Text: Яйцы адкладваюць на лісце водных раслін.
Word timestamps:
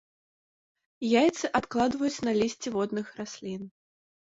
Яйцы 1.19 1.51
адкладваюць 1.59 2.23
на 2.29 2.35
лісце 2.41 2.69
водных 2.79 3.15
раслін. 3.21 3.71